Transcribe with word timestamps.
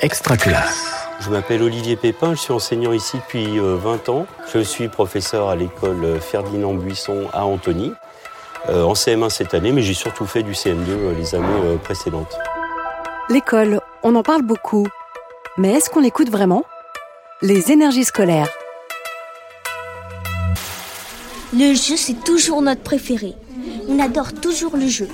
extra 0.00 0.36
classe. 0.36 0.94
Je 1.20 1.30
m'appelle 1.30 1.62
Olivier 1.62 1.96
Pépin, 1.96 2.34
je 2.34 2.40
suis 2.40 2.52
enseignant 2.52 2.92
ici 2.92 3.16
depuis 3.16 3.58
20 3.58 4.08
ans. 4.08 4.26
Je 4.52 4.60
suis 4.60 4.88
professeur 4.88 5.48
à 5.48 5.56
l'école 5.56 6.20
Ferdinand 6.20 6.74
Buisson 6.74 7.26
à 7.32 7.44
Antony, 7.44 7.92
en 8.68 8.92
CM1 8.92 9.30
cette 9.30 9.54
année, 9.54 9.72
mais 9.72 9.82
j'ai 9.82 9.94
surtout 9.94 10.26
fait 10.26 10.42
du 10.42 10.52
CM2 10.52 11.16
les 11.16 11.34
années 11.34 11.76
précédentes. 11.82 12.38
L'école, 13.28 13.80
on 14.02 14.14
en 14.14 14.22
parle 14.22 14.42
beaucoup, 14.42 14.86
mais 15.56 15.72
est-ce 15.72 15.90
qu'on 15.90 16.00
l'écoute 16.00 16.30
vraiment? 16.30 16.64
Les 17.42 17.72
énergies 17.72 18.04
scolaires. 18.04 18.48
Le 21.52 21.74
jeu, 21.74 21.96
c'est 21.96 22.24
toujours 22.24 22.62
notre 22.62 22.82
préféré. 22.82 23.34
On 23.88 23.98
adore 23.98 24.32
toujours 24.34 24.76
le 24.76 24.86
jeu. 24.86 25.08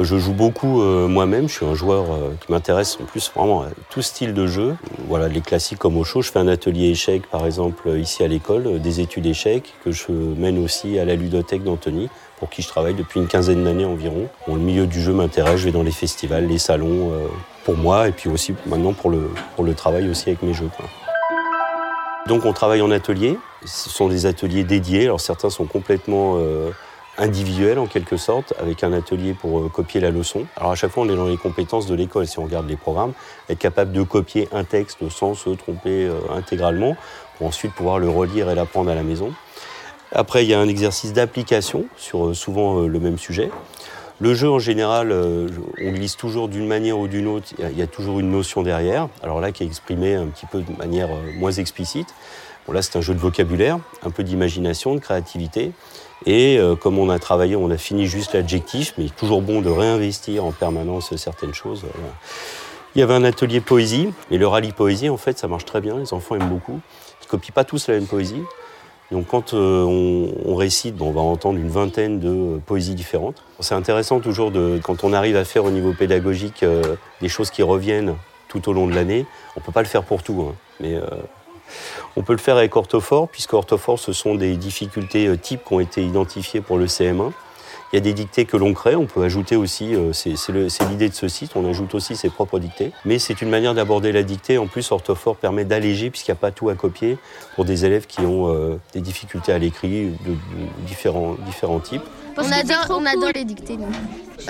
Je 0.00 0.18
joue 0.18 0.32
beaucoup 0.32 0.82
euh, 0.82 1.06
moi-même, 1.06 1.48
je 1.48 1.54
suis 1.54 1.66
un 1.66 1.74
joueur 1.74 2.06
euh, 2.10 2.34
qui 2.40 2.50
m'intéresse 2.50 2.98
en 3.00 3.04
plus 3.04 3.30
vraiment 3.32 3.62
à 3.62 3.68
tout 3.90 4.02
style 4.02 4.34
de 4.34 4.44
jeu. 4.44 4.74
Voilà, 5.06 5.28
les 5.28 5.40
classiques 5.40 5.78
comme 5.78 5.96
au 5.96 6.02
show, 6.02 6.20
je 6.20 6.32
fais 6.32 6.40
un 6.40 6.48
atelier 6.48 6.88
échecs 6.88 7.28
par 7.28 7.46
exemple 7.46 7.88
ici 7.96 8.24
à 8.24 8.26
l'école, 8.26 8.66
euh, 8.66 8.78
des 8.78 9.00
études 9.00 9.26
échecs 9.26 9.72
que 9.84 9.92
je 9.92 10.10
mène 10.10 10.62
aussi 10.62 10.98
à 10.98 11.04
la 11.04 11.14
ludothèque 11.14 11.62
d'Antony, 11.62 12.08
pour 12.38 12.50
qui 12.50 12.60
je 12.60 12.68
travaille 12.68 12.94
depuis 12.94 13.20
une 13.20 13.28
quinzaine 13.28 13.62
d'années 13.62 13.84
environ. 13.84 14.28
le 14.48 14.54
milieu 14.54 14.88
du 14.88 15.00
jeu 15.00 15.12
m'intéresse, 15.12 15.58
je 15.60 15.66
vais 15.66 15.72
dans 15.72 15.84
les 15.84 15.92
festivals, 15.92 16.48
les 16.48 16.58
salons, 16.58 17.12
pour 17.64 17.76
moi 17.76 18.08
et 18.08 18.12
puis 18.12 18.28
aussi 18.28 18.52
maintenant 18.66 18.94
pour 18.94 19.10
le, 19.10 19.30
pour 19.54 19.64
le 19.64 19.74
travail 19.74 20.08
aussi 20.08 20.28
avec 20.28 20.42
mes 20.42 20.54
jeux. 20.54 20.68
Donc 22.26 22.44
on 22.44 22.52
travaille 22.52 22.82
en 22.82 22.90
atelier, 22.90 23.38
ce 23.64 23.90
sont 23.90 24.08
des 24.08 24.26
ateliers 24.26 24.64
dédiés, 24.64 25.04
alors 25.04 25.20
certains 25.20 25.50
sont 25.50 25.66
complètement 25.66 26.38
individuel 27.18 27.78
en 27.78 27.86
quelque 27.86 28.16
sorte, 28.16 28.54
avec 28.58 28.82
un 28.82 28.92
atelier 28.92 29.34
pour 29.34 29.60
euh, 29.60 29.68
copier 29.68 30.00
la 30.00 30.10
leçon. 30.10 30.46
Alors 30.56 30.72
à 30.72 30.74
chaque 30.74 30.90
fois, 30.90 31.04
on 31.04 31.08
est 31.08 31.16
dans 31.16 31.26
les 31.26 31.36
compétences 31.36 31.86
de 31.86 31.94
l'école, 31.94 32.26
si 32.26 32.38
on 32.38 32.44
regarde 32.44 32.68
les 32.68 32.76
programmes, 32.76 33.12
être 33.48 33.58
capable 33.58 33.92
de 33.92 34.02
copier 34.02 34.48
un 34.52 34.64
texte 34.64 35.08
sans 35.08 35.34
se 35.34 35.50
tromper 35.50 36.06
euh, 36.06 36.14
intégralement, 36.34 36.96
pour 37.38 37.46
ensuite 37.46 37.72
pouvoir 37.72 37.98
le 37.98 38.08
relire 38.08 38.50
et 38.50 38.54
l'apprendre 38.54 38.90
à 38.90 38.94
la 38.94 39.02
maison. 39.02 39.32
Après, 40.12 40.44
il 40.44 40.50
y 40.50 40.54
a 40.54 40.60
un 40.60 40.68
exercice 40.68 41.12
d'application 41.12 41.86
sur 41.96 42.26
euh, 42.26 42.34
souvent 42.34 42.80
le 42.82 43.00
même 43.00 43.18
sujet. 43.18 43.50
Le 44.20 44.32
jeu, 44.32 44.48
en 44.48 44.60
général, 44.60 45.12
on 45.12 45.90
glisse 45.90 46.16
toujours 46.16 46.48
d'une 46.48 46.68
manière 46.68 46.96
ou 46.96 47.08
d'une 47.08 47.26
autre. 47.26 47.48
Il 47.58 47.76
y 47.76 47.82
a 47.82 47.88
toujours 47.88 48.20
une 48.20 48.30
notion 48.30 48.62
derrière. 48.62 49.08
Alors 49.24 49.40
là, 49.40 49.50
qui 49.50 49.64
est 49.64 49.66
exprimée 49.66 50.14
un 50.14 50.26
petit 50.26 50.46
peu 50.46 50.60
de 50.60 50.72
manière 50.78 51.08
moins 51.36 51.50
explicite. 51.50 52.14
Bon, 52.66 52.72
là, 52.72 52.82
c'est 52.82 52.96
un 52.96 53.00
jeu 53.00 53.14
de 53.14 53.18
vocabulaire, 53.18 53.78
un 54.02 54.10
peu 54.10 54.24
d'imagination, 54.24 54.94
de 54.94 55.00
créativité. 55.00 55.72
Et 56.26 56.58
euh, 56.58 56.76
comme 56.76 56.98
on 56.98 57.10
a 57.10 57.18
travaillé, 57.18 57.56
on 57.56 57.70
a 57.70 57.76
fini 57.76 58.06
juste 58.06 58.32
l'adjectif, 58.32 58.94
mais 58.96 59.08
toujours 59.08 59.42
bon 59.42 59.60
de 59.60 59.68
réinvestir 59.68 60.44
en 60.44 60.52
permanence 60.52 61.14
certaines 61.16 61.52
choses. 61.52 61.84
Il 62.94 63.00
y 63.00 63.02
avait 63.02 63.14
un 63.14 63.24
atelier 63.24 63.60
poésie, 63.60 64.08
et 64.30 64.38
le 64.38 64.46
rallye 64.46 64.72
poésie, 64.72 65.10
en 65.10 65.16
fait, 65.16 65.38
ça 65.38 65.48
marche 65.48 65.64
très 65.64 65.80
bien, 65.80 65.98
les 65.98 66.14
enfants 66.14 66.36
aiment 66.36 66.48
beaucoup. 66.48 66.80
Ils 67.20 67.26
ne 67.26 67.30
copient 67.30 67.52
pas 67.52 67.64
tous 67.64 67.88
la 67.88 67.94
même 67.94 68.06
poésie. 68.06 68.42
Donc 69.10 69.26
quand 69.26 69.52
euh, 69.52 69.84
on, 69.84 70.54
récite, 70.56 71.00
on 71.00 71.10
va 71.10 71.20
entendre 71.20 71.58
une 71.58 71.68
vingtaine 71.68 72.18
de 72.20 72.58
poésies 72.64 72.94
différentes. 72.94 73.42
C'est 73.60 73.74
intéressant 73.74 74.20
toujours 74.20 74.50
de, 74.50 74.80
quand 74.82 75.04
on 75.04 75.12
arrive 75.12 75.36
à 75.36 75.44
faire 75.44 75.64
au 75.64 75.70
niveau 75.70 75.92
pédagogique 75.92 76.62
euh, 76.62 76.96
des 77.20 77.28
choses 77.28 77.50
qui 77.50 77.62
reviennent 77.62 78.14
tout 78.48 78.68
au 78.68 78.72
long 78.72 78.86
de 78.86 78.94
l'année. 78.94 79.26
On 79.56 79.60
peut 79.60 79.72
pas 79.72 79.82
le 79.82 79.88
faire 79.88 80.04
pour 80.04 80.22
tout, 80.22 80.46
hein, 80.48 80.54
mais 80.80 80.98
on 82.16 82.22
peut 82.22 82.32
le 82.32 82.38
faire 82.38 82.56
avec 82.56 82.74
orthophore, 82.76 83.28
puisque 83.28 83.52
orthophore, 83.54 83.98
ce 83.98 84.12
sont 84.12 84.34
des 84.34 84.56
difficultés 84.56 85.26
euh, 85.26 85.36
types 85.36 85.64
qui 85.64 85.72
ont 85.72 85.80
été 85.80 86.04
identifiées 86.04 86.60
pour 86.60 86.78
le 86.78 86.86
CM1. 86.86 87.32
Il 87.94 87.98
y 87.98 87.98
a 87.98 88.00
des 88.00 88.12
dictées 88.12 88.44
que 88.44 88.56
l'on 88.56 88.74
crée, 88.74 88.96
on 88.96 89.06
peut 89.06 89.22
ajouter 89.22 89.54
aussi, 89.54 89.94
euh, 89.94 90.12
c'est 90.12 90.88
l'idée 90.90 91.08
de 91.08 91.14
ce 91.14 91.28
site, 91.28 91.52
on 91.54 91.64
ajoute 91.64 91.94
aussi 91.94 92.16
ses 92.16 92.28
propres 92.28 92.58
dictées. 92.58 92.90
Mais 93.04 93.20
c'est 93.20 93.40
une 93.40 93.50
manière 93.50 93.72
d'aborder 93.72 94.10
la 94.10 94.24
dictée. 94.24 94.58
En 94.58 94.66
plus, 94.66 94.90
orthophore 94.90 95.36
permet 95.36 95.64
d'alléger, 95.64 96.10
puisqu'il 96.10 96.32
n'y 96.32 96.38
a 96.38 96.40
pas 96.40 96.50
tout 96.50 96.68
à 96.70 96.74
copier, 96.74 97.18
pour 97.54 97.64
des 97.64 97.84
élèves 97.84 98.06
qui 98.08 98.22
ont 98.22 98.52
euh, 98.52 98.80
des 98.94 99.00
difficultés 99.00 99.52
à 99.52 99.58
l'écrit 99.58 100.06
de, 100.26 100.34
différents, 100.88 101.36
différents 101.46 101.78
types. 101.78 102.02
On 102.36 102.50
adore, 102.50 102.98
on 102.98 103.06
adore 103.06 103.30
les 103.32 103.44
dictées, 103.44 103.76
nous. 103.76 103.86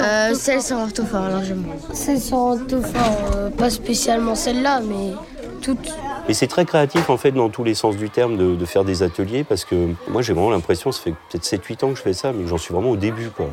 Euh, 0.00 0.32
celle 0.32 0.62
sans 0.62 0.84
orthophore, 0.84 1.28
largement. 1.28 1.74
Celle 1.92 2.20
sans 2.20 2.52
orthophore, 2.52 3.50
pas 3.58 3.68
spécialement 3.68 4.36
celle-là, 4.36 4.80
mais 4.80 5.12
toutes. 5.60 5.92
Et 6.26 6.32
c'est 6.32 6.46
très 6.46 6.64
créatif 6.64 7.10
en 7.10 7.18
fait 7.18 7.32
dans 7.32 7.50
tous 7.50 7.64
les 7.64 7.74
sens 7.74 7.96
du 7.96 8.08
terme 8.08 8.36
de, 8.38 8.64
faire 8.64 8.84
des 8.84 9.02
ateliers 9.02 9.44
parce 9.44 9.66
que 9.66 9.90
moi 10.08 10.22
j'ai 10.22 10.32
vraiment 10.32 10.50
l'impression, 10.50 10.90
ça 10.90 11.02
fait 11.02 11.10
peut-être 11.10 11.44
7-8 11.44 11.84
ans 11.84 11.90
que 11.90 11.96
je 11.96 12.02
fais 12.02 12.14
ça, 12.14 12.32
mais 12.32 12.46
j'en 12.46 12.56
suis 12.56 12.72
vraiment 12.72 12.90
au 12.90 12.96
début 12.96 13.28
quoi. 13.28 13.46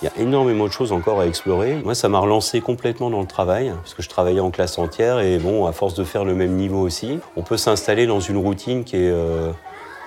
Il 0.00 0.04
y 0.04 0.08
a 0.08 0.12
énormément 0.22 0.66
de 0.66 0.70
choses 0.70 0.92
encore 0.92 1.18
à 1.18 1.26
explorer. 1.26 1.74
Moi, 1.82 1.96
ça 1.96 2.08
m'a 2.08 2.20
relancé 2.20 2.60
complètement 2.60 3.10
dans 3.10 3.20
le 3.20 3.26
travail, 3.26 3.72
parce 3.82 3.94
que 3.94 4.02
je 4.02 4.08
travaillais 4.08 4.38
en 4.38 4.52
classe 4.52 4.78
entière, 4.78 5.18
et 5.18 5.38
bon, 5.38 5.66
à 5.66 5.72
force 5.72 5.94
de 5.94 6.04
faire 6.04 6.24
le 6.24 6.36
même 6.36 6.52
niveau 6.52 6.80
aussi, 6.82 7.18
on 7.34 7.42
peut 7.42 7.56
s'installer 7.56 8.06
dans 8.06 8.20
une 8.20 8.36
routine 8.36 8.84
qui 8.84 8.94
est... 8.94 9.10
Euh, 9.10 9.50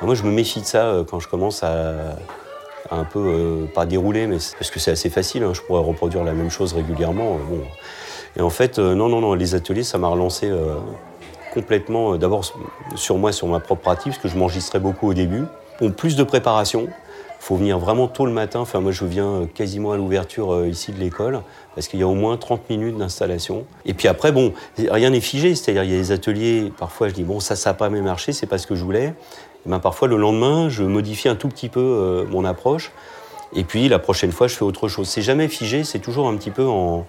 moi, 0.02 0.16
je 0.16 0.24
me 0.24 0.32
méfie 0.32 0.62
de 0.62 0.66
ça 0.66 0.86
euh, 0.86 1.04
quand 1.04 1.20
je 1.20 1.28
commence 1.28 1.62
à, 1.62 2.16
un 2.90 3.04
peu, 3.04 3.20
euh, 3.20 3.66
pas 3.66 3.86
dérouler, 3.86 4.28
mais 4.28 4.38
parce 4.58 4.72
que 4.72 4.80
c'est 4.80 4.92
assez 4.92 5.10
facile, 5.10 5.44
hein. 5.44 5.52
je 5.54 5.60
pourrais 5.60 5.84
reproduire 5.84 6.24
la 6.24 6.32
même 6.32 6.50
chose 6.50 6.72
régulièrement. 6.72 7.38
Bon. 7.50 7.60
Et 8.38 8.42
en 8.42 8.50
fait, 8.50 8.80
non, 8.80 9.10
non, 9.10 9.20
non, 9.20 9.34
les 9.34 9.56
ateliers, 9.56 9.84
ça 9.84 9.98
m'a 9.98 10.08
relancé 10.08 10.50
complètement, 11.52 12.14
euh, 12.14 12.18
d'abord 12.18 12.44
sur 12.96 13.18
moi, 13.18 13.32
sur 13.32 13.48
ma 13.48 13.60
propre 13.60 13.82
pratique, 13.82 14.14
parce 14.14 14.18
que 14.18 14.28
je 14.28 14.38
m'enregistrais 14.38 14.80
beaucoup 14.80 15.10
au 15.10 15.14
début. 15.14 15.44
Pour 15.78 15.92
plus 15.94 16.16
de 16.16 16.24
préparation, 16.24 16.88
il 16.88 17.44
faut 17.44 17.56
venir 17.56 17.78
vraiment 17.78 18.08
tôt 18.08 18.26
le 18.26 18.32
matin. 18.32 18.60
Enfin, 18.60 18.80
moi, 18.80 18.92
je 18.92 19.06
viens 19.06 19.28
euh, 19.28 19.46
quasiment 19.46 19.92
à 19.92 19.98
l'ouverture 19.98 20.54
euh, 20.54 20.68
ici 20.68 20.92
de 20.92 21.00
l'école, 21.00 21.42
parce 21.76 21.88
qu'il 21.88 22.00
y 22.00 22.04
a 22.04 22.08
au 22.08 22.16
moins 22.16 22.38
30 22.38 22.70
minutes 22.70 22.98
d'installation. 22.98 23.66
Et 23.86 23.94
puis 23.94 24.08
après, 24.08 24.32
bon, 24.32 24.54
rien 24.78 25.12
n'est 25.12 25.22
figé. 25.22 25.54
C'est-à-dire, 25.54 25.84
il 25.84 25.92
y 25.92 25.96
a 25.96 25.98
des 25.98 26.12
ateliers, 26.12 26.74
parfois, 26.78 27.10
je 27.10 27.14
dis, 27.14 27.24
bon, 27.24 27.40
ça, 27.40 27.56
ça 27.56 27.72
n'a 27.72 27.74
pas 27.76 27.90
bien 27.90 28.02
marché, 28.02 28.32
c'est 28.32 28.48
pas 28.48 28.58
ce 28.58 28.66
que 28.66 28.76
je 28.76 28.84
voulais. 28.84 29.14
Et 29.66 29.70
ben, 29.70 29.80
parfois, 29.80 30.08
le 30.08 30.18
lendemain, 30.18 30.70
je 30.70 30.84
modifie 30.84 31.30
un 31.30 31.36
tout 31.36 31.50
petit 31.50 31.70
peu 31.70 32.26
mon 32.32 32.46
approche. 32.46 32.92
Et 33.54 33.64
puis, 33.64 33.90
la 33.90 34.00
prochaine 34.00 34.32
fois, 34.32 34.48
je 34.48 34.56
fais 34.56 34.64
autre 34.64 34.88
chose. 34.88 35.08
C'est 35.08 35.22
jamais 35.22 35.48
figé, 35.48 35.84
c'est 35.84 36.00
toujours 36.00 36.28
un 36.28 36.36
petit 36.36 36.50
peu 36.50 36.66
en, 36.66 37.06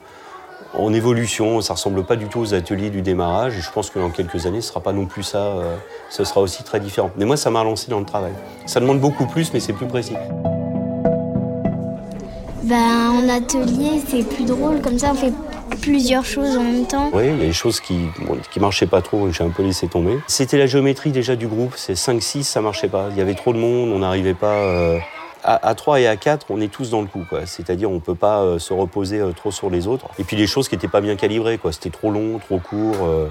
en 0.75 0.93
évolution. 0.93 1.61
Ça 1.61 1.75
ressemble 1.75 2.05
pas 2.05 2.17
du 2.17 2.27
tout 2.27 2.41
aux 2.41 2.55
ateliers 2.55 2.91
du 2.91 3.03
démarrage. 3.03 3.57
Et 3.57 3.61
je 3.61 3.71
pense 3.71 3.91
que 3.91 3.99
dans 3.99 4.11
quelques 4.11 4.47
années, 4.47 4.61
ce 4.61 4.69
sera 4.69 4.81
pas 4.81 4.93
non 4.93 5.07
plus 5.07 5.23
ça. 5.23 5.39
Euh, 5.39 5.77
ce 6.11 6.25
sera 6.25 6.41
aussi 6.41 6.63
très 6.63 6.81
différent. 6.81 7.11
Mais 7.17 7.25
moi, 7.25 7.37
ça 7.37 7.51
m'a 7.51 7.65
lancé 7.65 7.91
dans 7.91 8.01
le 8.01 8.07
travail. 8.07 8.33
Ça 8.67 8.81
demande 8.81 9.01
beaucoup 9.01 9.27
plus, 9.27 9.53
mais 9.53 9.61
c'est 9.61 9.73
plus 9.73 9.87
précis. 9.87 10.17
Ben, 12.63 13.11
en 13.11 13.29
atelier, 13.29 14.01
c'est 14.09 14.27
plus 14.27 14.45
drôle. 14.45 14.81
Comme 14.81 14.99
ça, 14.99 15.11
on 15.13 15.15
fait 15.15 15.33
plusieurs 15.81 16.25
choses 16.25 16.57
en 16.57 16.63
même 16.63 16.87
temps. 16.87 17.11
Oui, 17.13 17.25
il 17.27 17.39
y 17.39 17.43
a 17.43 17.47
des 17.47 17.53
choses 17.53 17.81
qui 17.81 17.95
ne 17.95 18.37
qui 18.51 18.61
marchaient 18.61 18.87
pas 18.87 19.03
trop 19.03 19.29
et 19.29 19.33
j'ai 19.33 19.45
un 19.45 19.51
peu 19.51 19.63
laissé 19.63 19.89
tomber. 19.89 20.19
C'était 20.27 20.59
la 20.59 20.67
géométrie 20.67 21.11
déjà 21.11 21.37
du 21.37 21.47
groupe. 21.47 21.75
C'est 21.77 21.95
5-6, 21.95 22.45
ça 22.45 22.61
marchait 22.61 22.89
pas. 22.89 23.09
Il 23.11 23.17
y 23.17 23.21
avait 23.21 23.35
trop 23.35 23.53
de 23.53 23.59
monde, 23.59 23.91
on 23.91 23.99
n'arrivait 23.99 24.35
pas. 24.35 24.55
Euh, 24.55 24.99
à, 25.45 25.75
3 25.75 26.01
et 26.01 26.07
à 26.07 26.17
4, 26.17 26.47
on 26.51 26.61
est 26.61 26.73
tous 26.73 26.91
dans 26.91 27.01
le 27.01 27.07
coup. 27.07 27.25
C'est-à-dire 27.47 27.91
on 27.91 27.97
ne 27.97 28.01
peut 28.01 28.15
pas 28.15 28.43
euh, 28.43 28.59
se 28.59 28.73
reposer 28.73 29.21
euh, 29.21 29.33
trop 29.33 29.51
sur 29.51 29.71
les 29.71 29.87
autres. 29.87 30.07
Et 30.19 30.25
puis 30.25 30.37
les 30.37 30.47
choses 30.47 30.69
qui 30.69 30.75
n'étaient 30.75 30.89
pas 30.89 31.01
bien 31.01 31.17
calibrées. 31.17 31.59
C'était 31.71 31.91
trop 31.91 32.11
long, 32.11 32.39
trop 32.39 32.59
court. 32.59 32.97
Euh. 33.03 33.29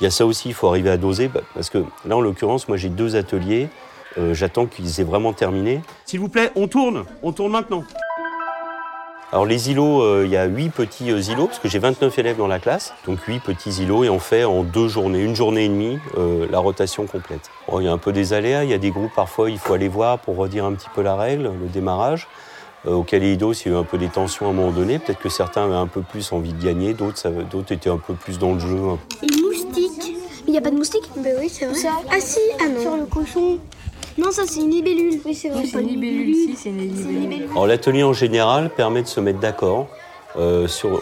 Il 0.00 0.04
y 0.04 0.06
a 0.06 0.10
ça 0.10 0.26
aussi, 0.26 0.48
il 0.48 0.54
faut 0.54 0.68
arriver 0.68 0.90
à 0.90 0.96
doser. 0.96 1.28
Bah, 1.28 1.40
parce 1.54 1.70
que 1.70 1.78
là, 2.04 2.16
en 2.16 2.20
l'occurrence, 2.20 2.68
moi 2.68 2.76
j'ai 2.76 2.88
deux 2.88 3.16
ateliers. 3.16 3.68
J'attends 4.32 4.66
qu'ils 4.66 5.00
aient 5.00 5.04
vraiment 5.04 5.32
terminé. 5.32 5.80
S'il 6.04 6.20
vous 6.20 6.28
plaît, 6.28 6.50
on 6.54 6.68
tourne. 6.68 7.04
On 7.22 7.32
tourne 7.32 7.50
maintenant. 7.50 7.82
Alors 9.32 9.46
les 9.46 9.70
îlots, 9.70 10.02
euh, 10.02 10.24
il 10.26 10.30
y 10.30 10.36
a 10.36 10.44
8 10.44 10.68
petits 10.68 11.10
euh, 11.10 11.18
îlots, 11.18 11.46
parce 11.46 11.58
que 11.58 11.66
j'ai 11.66 11.78
29 11.78 12.18
élèves 12.18 12.36
dans 12.36 12.46
la 12.46 12.58
classe, 12.58 12.92
donc 13.06 13.18
8 13.22 13.40
petits 13.40 13.70
îlots, 13.82 14.04
et 14.04 14.10
on 14.10 14.18
fait 14.18 14.44
en 14.44 14.62
deux 14.62 14.88
journées, 14.88 15.22
une 15.22 15.34
journée 15.34 15.64
et 15.64 15.68
demie, 15.70 15.98
euh, 16.18 16.46
la 16.50 16.58
rotation 16.58 17.06
complète. 17.06 17.50
il 17.78 17.84
y 17.84 17.88
a 17.88 17.92
un 17.92 17.96
peu 17.98 18.12
des 18.12 18.34
aléas, 18.34 18.64
il 18.64 18.70
y 18.70 18.74
a 18.74 18.78
des 18.78 18.90
groupes 18.90 19.14
parfois, 19.16 19.48
il 19.48 19.58
faut 19.58 19.72
aller 19.72 19.88
voir 19.88 20.18
pour 20.18 20.36
redire 20.36 20.66
un 20.66 20.74
petit 20.74 20.90
peu 20.94 21.00
la 21.00 21.16
règle, 21.16 21.44
le 21.44 21.68
démarrage. 21.72 22.28
au 22.86 23.04
Caléidos, 23.04 23.54
il 23.54 23.68
y 23.68 23.74
a 23.74 23.78
eu 23.78 23.80
un 23.80 23.84
peu 23.84 23.96
des 23.96 24.08
tensions 24.08 24.48
à 24.48 24.50
un 24.50 24.52
moment 24.52 24.70
donné, 24.70 24.98
peut-être 24.98 25.20
que 25.20 25.30
certains 25.30 25.64
avaient 25.64 25.76
un 25.76 25.86
peu 25.86 26.02
plus 26.02 26.30
envie 26.32 26.52
de 26.52 26.62
gagner, 26.62 26.92
d'autres, 26.92 27.72
étaient 27.72 27.88
un 27.88 27.96
peu 27.96 28.12
plus 28.12 28.38
dans 28.38 28.52
le 28.52 28.58
jeu. 28.58 28.76
Une 29.22 29.40
moustique 29.40 30.14
Il 30.46 30.52
n'y 30.52 30.58
a 30.58 30.60
pas 30.60 30.70
de 30.70 30.76
moustique? 30.76 31.08
Ben 31.16 31.34
oui, 31.40 31.48
c'est 31.48 31.64
vrai. 31.64 31.78
Ah 32.10 32.20
si, 32.20 32.38
ah 32.60 32.68
non. 32.68 32.82
Sur 32.82 32.96
le 32.98 33.06
cochon. 33.06 33.58
Non, 34.18 34.30
ça 34.30 34.42
c'est 34.46 34.60
une 34.60 34.70
libellule. 34.70 35.20
Oui, 35.24 35.34
c'est 35.34 35.48
vrai. 35.48 35.64
c'est 35.66 35.80
une 35.80 35.88
libellule. 35.88 36.34
Si, 36.34 36.56
c'est 36.56 36.68
une 36.68 36.78
libellule. 36.78 37.48
Alors 37.50 37.66
l'atelier 37.66 38.02
en 38.02 38.12
général 38.12 38.70
permet 38.70 39.02
de 39.02 39.08
se 39.08 39.20
mettre 39.20 39.40
d'accord. 39.40 39.88
Euh, 40.36 40.66
sur, 40.66 41.00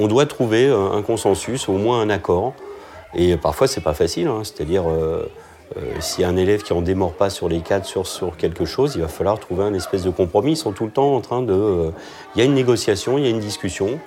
on, 0.00 0.08
doit 0.08 0.26
trouver 0.26 0.68
un 0.68 1.02
consensus, 1.02 1.68
au 1.68 1.74
moins 1.74 2.00
un 2.00 2.10
accord. 2.10 2.54
Et 3.14 3.36
parfois, 3.36 3.66
c'est 3.66 3.80
pas 3.80 3.94
facile. 3.94 4.26
Hein. 4.26 4.40
C'est-à-dire, 4.42 4.88
euh, 4.88 5.30
euh, 5.76 5.80
s'il 6.00 6.22
y 6.22 6.24
a 6.24 6.28
un 6.28 6.36
élève 6.36 6.62
qui 6.62 6.72
en 6.72 6.82
démord 6.82 7.12
pas 7.12 7.30
sur 7.30 7.48
les 7.48 7.60
quatre, 7.60 7.86
sur, 7.86 8.06
sur 8.06 8.36
quelque 8.36 8.64
chose, 8.64 8.94
il 8.96 9.02
va 9.02 9.08
falloir 9.08 9.38
trouver 9.38 9.64
un 9.64 9.74
espèce 9.74 10.02
de 10.02 10.10
compromis. 10.10 10.52
Ils 10.52 10.56
sont 10.56 10.72
tout 10.72 10.84
le 10.84 10.90
temps 10.90 11.14
en 11.14 11.20
train 11.20 11.42
de. 11.42 11.92
Il 12.34 12.38
y 12.40 12.42
a 12.42 12.44
une 12.44 12.54
négociation, 12.54 13.16
il 13.18 13.24
y 13.24 13.26
a 13.26 13.30
une 13.30 13.40
discussion. 13.40 14.00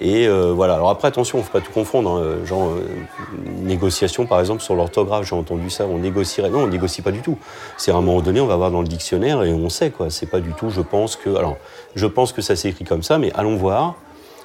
Et 0.00 0.26
euh, 0.26 0.52
voilà. 0.52 0.74
Alors 0.74 0.88
après, 0.88 1.08
attention, 1.08 1.38
il 1.38 1.42
ne 1.42 1.46
faut 1.46 1.52
pas 1.52 1.60
tout 1.60 1.72
confondre. 1.72 2.10
Hein. 2.12 2.44
Genre, 2.46 2.70
euh, 2.70 2.86
négociation, 3.62 4.26
par 4.26 4.40
exemple, 4.40 4.62
sur 4.62 4.74
l'orthographe, 4.74 5.28
j'ai 5.28 5.36
entendu 5.36 5.68
ça, 5.68 5.86
on 5.86 5.98
négocierait. 5.98 6.48
Non, 6.48 6.60
on 6.60 6.66
négocie 6.66 7.02
pas 7.02 7.12
du 7.12 7.20
tout. 7.20 7.38
C'est 7.76 7.90
à 7.92 7.96
un 7.96 8.00
moment 8.00 8.22
donné, 8.22 8.40
on 8.40 8.46
va 8.46 8.56
voir 8.56 8.70
dans 8.70 8.80
le 8.80 8.88
dictionnaire 8.88 9.42
et 9.42 9.52
on 9.52 9.68
sait, 9.68 9.90
quoi. 9.90 10.08
C'est 10.08 10.26
pas 10.26 10.40
du 10.40 10.52
tout, 10.54 10.70
je 10.70 10.80
pense 10.80 11.16
que. 11.16 11.36
Alors, 11.36 11.58
je 11.94 12.06
pense 12.06 12.32
que 12.32 12.40
ça 12.40 12.56
s'écrit 12.56 12.84
comme 12.84 13.02
ça, 13.02 13.18
mais 13.18 13.30
allons 13.34 13.56
voir. 13.56 13.94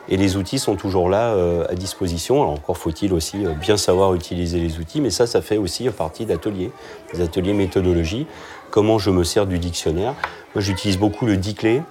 Et 0.08 0.18
les 0.18 0.38
outils 0.38 0.60
sont 0.60 0.76
toujours 0.76 1.10
là 1.10 1.34
euh, 1.34 1.66
à 1.68 1.74
disposition. 1.74 2.44
Alors 2.44 2.54
encore 2.54 2.78
faut-il 2.78 3.12
aussi 3.12 3.38
bien 3.60 3.76
savoir 3.76 4.14
utiliser 4.14 4.60
les 4.60 4.78
outils, 4.78 5.02
mais 5.02 5.10
ça, 5.10 5.26
ça 5.26 5.42
fait 5.42 5.58
aussi 5.58 5.90
partie 5.90 6.28
d'ateliers, 6.28 6.70
des 7.12 7.22
ateliers 7.22 7.54
méthodologie. 7.54 8.28
Comment 8.70 9.00
je 9.00 9.10
me 9.10 9.24
sers 9.24 9.48
du 9.48 9.58
dictionnaire 9.58 10.14
Moi, 10.54 10.62
j'utilise 10.62 11.00
beaucoup 11.00 11.26
le 11.26 11.38
Diclé 11.38 11.82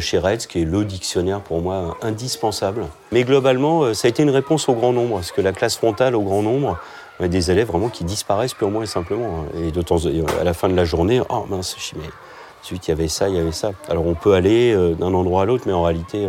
chez 0.00 0.18
Reds, 0.18 0.46
qui 0.48 0.62
est 0.62 0.64
le 0.64 0.84
dictionnaire 0.84 1.40
pour 1.40 1.60
moi 1.60 1.96
indispensable. 2.02 2.86
Mais 3.10 3.24
globalement, 3.24 3.92
ça 3.94 4.06
a 4.06 4.08
été 4.08 4.22
une 4.22 4.30
réponse 4.30 4.68
au 4.68 4.74
grand 4.74 4.92
nombre, 4.92 5.16
parce 5.16 5.32
que 5.32 5.40
la 5.40 5.52
classe 5.52 5.76
frontale 5.76 6.14
au 6.14 6.22
grand 6.22 6.42
nombre, 6.42 6.78
on 7.20 7.24
a 7.24 7.28
des 7.28 7.50
élèves 7.50 7.68
vraiment 7.68 7.88
qui 7.88 8.04
disparaissent 8.04 8.54
purement 8.54 8.82
et 8.82 8.86
simplement. 8.86 9.40
Hein. 9.40 9.58
Et 9.66 9.70
de 9.70 9.82
temps, 9.82 9.98
à 10.40 10.44
la 10.44 10.54
fin 10.54 10.68
de 10.68 10.74
la 10.74 10.84
journée, 10.84 11.20
oh 11.28 11.46
mince, 11.48 11.76
mais 11.96 12.04
suite 12.62 12.86
il 12.88 12.90
y 12.90 12.92
avait 12.92 13.08
ça, 13.08 13.28
il 13.28 13.34
y 13.34 13.38
avait 13.38 13.52
ça. 13.52 13.72
Alors 13.88 14.06
on 14.06 14.14
peut 14.14 14.34
aller 14.34 14.74
d'un 14.98 15.14
endroit 15.14 15.42
à 15.42 15.44
l'autre, 15.44 15.64
mais 15.66 15.72
en 15.72 15.82
réalité, 15.82 16.28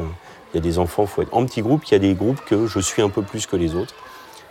il 0.53 0.57
y 0.57 0.59
a 0.59 0.61
des 0.61 0.77
enfants, 0.77 1.03
il 1.03 1.09
faut 1.09 1.21
être 1.23 1.33
en 1.33 1.45
petit 1.45 1.61
groupe. 1.61 1.83
Il 1.85 1.93
y 1.93 1.95
a 1.95 1.99
des 1.99 2.13
groupes 2.13 2.39
que 2.45 2.67
je 2.67 2.79
suis 2.79 3.01
un 3.01 3.09
peu 3.09 3.23
plus 3.23 3.47
que 3.47 3.55
les 3.55 3.75
autres 3.75 3.95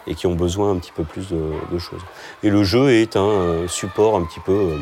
et 0.07 0.15
qui 0.15 0.27
ont 0.27 0.35
besoin 0.35 0.73
un 0.73 0.77
petit 0.79 0.91
peu 0.93 1.05
plus 1.05 1.29
de, 1.29 1.79
choses. 1.79 2.01
Et 2.43 2.51
le 2.51 2.65
jeu 2.65 2.91
est 2.91 3.17
un 3.17 3.23
euh, 3.23 3.69
support 3.69 4.17
un 4.17 4.25
petit 4.25 4.41
peu, 4.41 4.77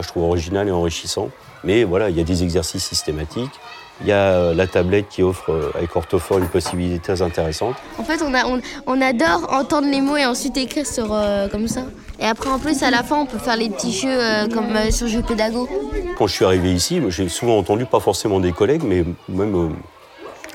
moi 0.00 0.02
je 0.02 0.08
trouve 0.08 0.24
original 0.24 0.68
et 0.68 0.70
enrichissant. 0.70 1.30
Mais 1.64 1.84
voilà, 1.84 2.10
il 2.10 2.16
y 2.16 2.20
a 2.20 2.24
des 2.24 2.42
exercices 2.42 2.84
systématiques. 2.84 3.60
Il 4.00 4.06
y 4.06 4.12
a 4.12 4.32
euh, 4.32 4.54
la 4.54 4.66
tablette 4.66 5.08
qui 5.10 5.22
offre 5.22 5.72
avec 5.74 5.94
Orthophore 5.94 6.38
une 6.38 6.48
possibilité 6.48 6.98
très 6.98 7.20
intéressante. 7.20 7.76
En 7.98 8.04
fait, 8.04 8.22
on, 8.22 8.32
a, 8.32 8.44
on, 8.86 9.00
adore 9.02 9.52
entendre 9.52 9.88
les 9.90 10.00
mots 10.00 10.16
et 10.16 10.24
ensuite 10.24 10.56
écrire 10.56 10.86
sur 10.86 11.14
comme 11.52 11.68
ça. 11.68 11.82
Et 12.18 12.24
après, 12.24 12.48
en 12.48 12.58
plus, 12.58 12.82
à 12.82 12.90
la 12.90 13.02
fin, 13.02 13.16
on 13.16 13.26
peut 13.26 13.38
faire 13.38 13.56
les 13.56 13.68
petits 13.68 13.92
jeux 13.92 14.48
comme 14.54 14.90
sur 14.90 15.06
jeu 15.06 15.22
pédago. 15.22 15.68
Quand 16.16 16.26
je 16.26 16.32
suis 16.32 16.44
arrivé 16.46 16.72
ici, 16.72 17.02
j'ai 17.08 17.28
souvent 17.28 17.58
entendu, 17.58 17.84
pas 17.84 18.00
forcément 18.00 18.40
des 18.40 18.52
collègues, 18.52 18.82
mais 18.84 19.04
même 19.28 19.74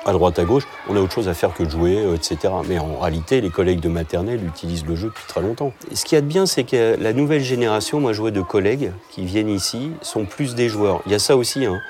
à 0.06 0.14
droite 0.14 0.38
à 0.40 0.44
gauche, 0.44 0.68
on 0.88 0.96
a 0.96 1.00
autre 1.00 1.12
chose 1.12 1.28
à 1.28 1.34
faire 1.34 1.54
que 1.54 1.64
de 1.64 1.70
jouer, 1.70 1.98
euh, 1.98 2.16
etc. 2.16 2.54
Mais 2.68 2.78
en 2.78 3.00
réalité, 3.00 3.42
les 3.42 3.50
collègues 3.50 3.80
de 3.80 3.90
maternelle 3.90 4.46
utilisent 4.46 4.86
le 4.86 4.96
jeu 4.96 5.08
depuis 5.08 5.26
très 5.28 5.42
longtemps. 5.42 5.74
Et 5.92 5.96
ce 5.96 6.06
qu'il 6.06 6.16
y 6.16 6.20
a 6.20 6.22
de 6.22 6.28
bien, 6.28 6.46
c'est 6.46 6.64
que 6.64 6.96
la 7.00 7.14
nouvelle 7.14 7.44
génération, 7.44 8.00
moi 8.00 8.14
je 8.14 8.22
vois 8.22 8.32
de 8.32 8.42
collègues 8.42 8.92
qui 9.10 9.26
viennent 9.26 9.50
ici, 9.50 9.92
sont 10.02 10.26
plus 10.26 10.56
des 10.56 10.70
joueurs. 10.70 11.02
Il 11.06 11.12
y 11.12 11.16
a 11.16 11.20
ça 11.20 11.36
aussi. 11.36 11.66
Hein. 11.66 11.82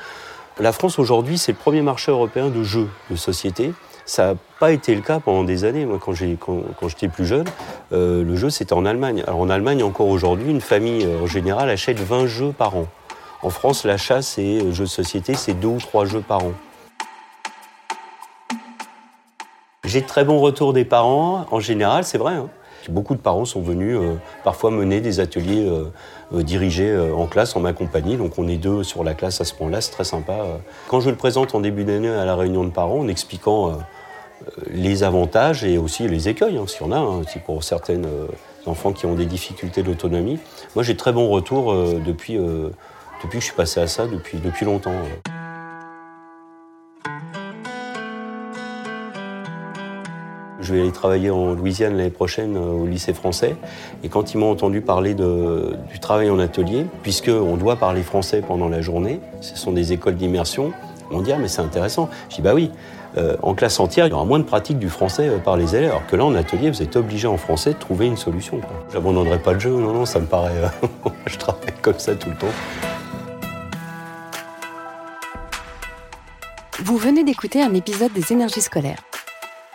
La 0.57 0.71
France 0.71 0.99
aujourd'hui, 0.99 1.37
c'est 1.37 1.51
le 1.51 1.57
premier 1.57 1.81
marché 1.81 2.11
européen 2.11 2.47
de 2.47 2.63
jeux 2.63 2.87
de 3.11 3.17
société. 3.17 3.73
Ça 4.05 4.27
n'a 4.27 4.35
pas 4.59 4.71
été 4.71 4.95
le 4.95 5.01
cas 5.01 5.19
pendant 5.19 5.43
des 5.43 5.65
années. 5.65 5.85
Moi, 5.85 5.99
quand, 5.99 6.13
j'étais 6.13 7.07
plus 7.09 7.25
jeune, 7.25 7.45
euh, 7.91 8.23
le 8.23 8.35
jeu, 8.37 8.49
c'était 8.49 8.73
en 8.73 8.85
Allemagne. 8.85 9.23
Alors 9.27 9.39
en 9.39 9.49
Allemagne, 9.49 9.83
encore 9.83 10.07
aujourd'hui, 10.07 10.49
une 10.49 10.61
famille, 10.61 11.03
euh, 11.03 11.23
en 11.23 11.27
général, 11.27 11.69
achète 11.69 11.99
20 11.99 12.27
jeux 12.27 12.53
par 12.57 12.77
an. 12.77 12.87
En 13.41 13.49
France, 13.49 13.83
l'achat, 13.83 14.21
c'est 14.21 14.71
jeux 14.71 14.85
de 14.85 14.89
société, 14.89 15.33
c'est 15.33 15.53
deux 15.53 15.67
ou 15.67 15.79
trois 15.79 16.05
jeux 16.05 16.21
par 16.21 16.43
an. 16.43 16.53
J'ai 19.95 20.01
de 20.01 20.07
très 20.07 20.25
bons 20.25 20.39
retours 20.39 20.73
des 20.73 20.83
parents, 20.83 21.45
en 21.51 21.61
général, 21.61 22.03
c'est 22.03 22.17
vrai. 22.17 22.33
Hein. 22.33 22.49
Beaucoup 22.89 23.15
de 23.15 23.21
parents 23.21 23.45
sont 23.45 23.61
venus 23.61 23.97
euh, 23.97 24.15
parfois 24.43 24.69
mener 24.69 24.99
des 24.99 25.21
ateliers 25.21 25.65
euh, 25.65 25.85
euh, 26.33 26.43
dirigés 26.43 26.93
en 27.15 27.27
classe 27.27 27.55
en 27.55 27.61
ma 27.61 27.71
compagnie. 27.71 28.17
Donc 28.17 28.37
on 28.37 28.45
est 28.49 28.57
deux 28.57 28.83
sur 28.83 29.05
la 29.05 29.13
classe 29.13 29.39
à 29.39 29.45
ce 29.45 29.53
point-là, 29.53 29.79
c'est 29.79 29.91
très 29.91 30.03
sympa. 30.03 30.33
Quand 30.89 30.99
je 30.99 31.09
le 31.09 31.15
présente 31.15 31.55
en 31.55 31.61
début 31.61 31.85
d'année 31.85 32.09
à 32.09 32.25
la 32.25 32.35
réunion 32.35 32.65
de 32.65 32.71
parents, 32.71 32.99
en 32.99 33.07
expliquant 33.07 33.77
les 34.69 35.03
avantages 35.03 35.63
et 35.63 35.77
aussi 35.77 36.09
les 36.09 36.27
écueils, 36.27 36.57
hein, 36.57 36.65
s'il 36.67 36.85
y 36.85 36.89
en 36.89 36.91
a, 36.91 36.97
hein, 36.97 37.21
pour 37.45 37.63
certains 37.63 38.01
enfants 38.65 38.91
qui 38.91 39.05
ont 39.05 39.15
des 39.15 39.25
difficultés 39.25 39.81
d'autonomie. 39.81 40.39
Moi 40.75 40.83
j'ai 40.83 40.91
de 40.91 40.99
très 40.99 41.13
bons 41.13 41.29
retours 41.29 41.73
depuis, 41.73 42.33
depuis 42.35 43.37
que 43.37 43.39
je 43.39 43.45
suis 43.45 43.55
passé 43.55 43.79
à 43.79 43.87
ça, 43.87 44.07
depuis, 44.07 44.39
depuis 44.39 44.65
longtemps. 44.65 44.91
Je 50.65 50.73
vais 50.73 50.81
aller 50.81 50.91
travailler 50.91 51.29
en 51.29 51.53
Louisiane 51.53 51.95
l'année 51.95 52.09
prochaine 52.09 52.57
euh, 52.57 52.71
au 52.71 52.87
lycée 52.87 53.13
français. 53.13 53.55
Et 54.03 54.09
quand 54.09 54.33
ils 54.33 54.37
m'ont 54.37 54.49
entendu 54.49 54.81
parler 54.81 55.13
du 55.13 55.99
travail 55.99 56.31
en 56.31 56.39
atelier, 56.39 56.87
puisqu'on 57.03 57.55
doit 57.55 57.75
parler 57.75 58.01
français 58.01 58.41
pendant 58.45 58.67
la 58.67 58.81
journée, 58.81 59.19
ce 59.41 59.55
sont 59.55 59.71
des 59.71 59.93
écoles 59.93 60.15
d'immersion, 60.15 60.71
m'ont 61.11 61.21
dit 61.21 61.31
ah, 61.31 61.37
mais 61.39 61.47
c'est 61.47 61.61
intéressant. 61.61 62.09
Je 62.29 62.37
dis 62.37 62.41
bah 62.41 62.55
oui, 62.55 62.71
euh, 63.15 63.37
en 63.43 63.53
classe 63.53 63.79
entière, 63.79 64.07
il 64.07 64.09
y 64.09 64.13
aura 64.13 64.25
moins 64.25 64.39
de 64.39 64.43
pratique 64.43 64.79
du 64.79 64.89
français 64.89 65.29
euh, 65.29 65.37
par 65.37 65.55
les 65.55 65.75
élèves, 65.75 65.91
alors 65.91 66.07
que 66.07 66.15
là 66.15 66.25
en 66.25 66.33
atelier, 66.33 66.71
vous 66.71 66.81
êtes 66.81 66.95
obligé 66.95 67.27
en 67.27 67.37
français 67.37 67.73
de 67.73 67.79
trouver 67.79 68.07
une 68.07 68.17
solution. 68.17 68.59
J'abandonnerai 68.91 69.37
pas 69.37 69.53
le 69.53 69.59
jeu, 69.59 69.69
non, 69.69 69.93
non, 69.93 70.05
ça 70.05 70.19
me 70.19 70.25
paraît. 70.25 70.51
je 71.27 71.37
travaille 71.37 71.73
comme 71.83 71.99
ça 71.99 72.15
tout 72.15 72.29
le 72.29 72.35
temps. 72.35 72.47
Vous 76.83 76.97
venez 76.97 77.23
d'écouter 77.23 77.61
un 77.61 77.73
épisode 77.75 78.13
des 78.13 78.33
énergies 78.33 78.61
scolaires. 78.61 79.03